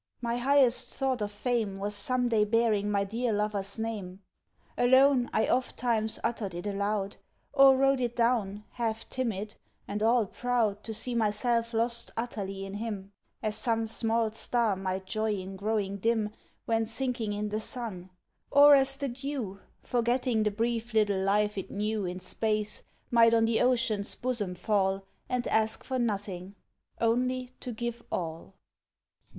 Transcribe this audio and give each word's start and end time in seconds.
My 0.19 0.37
highest 0.37 0.89
thought 0.95 1.21
of 1.21 1.31
fame 1.31 1.77
Was 1.77 1.93
some 1.93 2.27
day 2.29 2.43
bearing 2.43 2.89
my 2.89 3.03
dear 3.03 3.31
lover's 3.31 3.77
name. 3.77 4.23
Alone, 4.75 5.29
I 5.31 5.45
ofttimes 5.45 6.17
uttered 6.23 6.55
it 6.55 6.65
aloud, 6.65 7.17
Or 7.53 7.77
wrote 7.77 8.01
it 8.01 8.15
down, 8.15 8.63
half 8.71 9.07
timid, 9.11 9.57
and 9.87 10.01
all 10.01 10.25
proud 10.25 10.83
To 10.85 10.93
see 10.95 11.13
myself 11.13 11.71
lost 11.71 12.09
utterly 12.17 12.65
in 12.65 12.73
him: 12.77 13.11
As 13.43 13.55
some 13.57 13.85
small 13.85 14.31
star 14.31 14.75
might 14.75 15.05
joy 15.05 15.33
in 15.35 15.55
growing 15.55 15.97
dim 15.97 16.31
When 16.65 16.87
sinking 16.87 17.33
in 17.33 17.49
the 17.49 17.61
sun; 17.61 18.09
or 18.49 18.73
as 18.73 18.97
the 18.97 19.07
dew, 19.09 19.59
Forgetting 19.83 20.41
the 20.41 20.49
brief 20.49 20.95
little 20.95 21.21
life 21.21 21.59
it 21.59 21.69
knew 21.69 22.07
In 22.07 22.19
space, 22.19 22.81
might 23.11 23.35
on 23.35 23.45
the 23.45 23.61
ocean's 23.61 24.15
bosom 24.15 24.55
fall 24.55 25.03
And 25.29 25.45
ask 25.49 25.83
for 25.83 25.99
nothing—only 25.99 27.49
to 27.59 27.71
give 27.71 28.01
all. 28.11 28.55